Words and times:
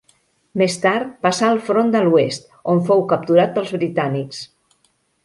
Més 0.59 0.77
tard 0.85 1.11
passà 1.25 1.49
al 1.55 1.61
front 1.67 1.93
de 1.97 2.01
l'oest, 2.07 2.49
on 2.75 2.81
fou 2.87 3.05
capturat 3.13 3.53
pels 3.59 3.75
britànics. 3.77 4.41